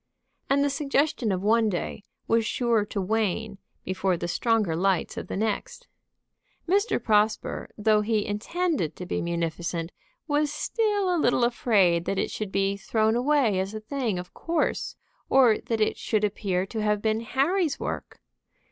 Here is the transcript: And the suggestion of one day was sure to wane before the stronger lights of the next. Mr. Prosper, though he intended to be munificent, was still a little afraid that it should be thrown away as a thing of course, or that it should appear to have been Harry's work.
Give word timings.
And 0.49 0.63
the 0.63 0.69
suggestion 0.71 1.31
of 1.31 1.43
one 1.43 1.69
day 1.69 2.03
was 2.27 2.43
sure 2.43 2.85
to 2.85 2.99
wane 2.99 3.59
before 3.85 4.17
the 4.17 4.27
stronger 4.27 4.75
lights 4.75 5.15
of 5.15 5.27
the 5.27 5.37
next. 5.37 5.85
Mr. 6.67 6.99
Prosper, 6.99 7.69
though 7.77 8.01
he 8.01 8.25
intended 8.25 8.95
to 8.95 9.05
be 9.05 9.21
munificent, 9.21 9.91
was 10.27 10.51
still 10.51 11.15
a 11.15 11.21
little 11.21 11.43
afraid 11.43 12.05
that 12.05 12.17
it 12.17 12.31
should 12.31 12.51
be 12.51 12.77
thrown 12.77 13.15
away 13.15 13.59
as 13.59 13.75
a 13.75 13.79
thing 13.79 14.17
of 14.17 14.33
course, 14.33 14.95
or 15.29 15.59
that 15.59 15.79
it 15.79 15.97
should 15.97 16.23
appear 16.23 16.65
to 16.65 16.81
have 16.81 16.99
been 17.03 17.19
Harry's 17.19 17.79
work. 17.79 18.19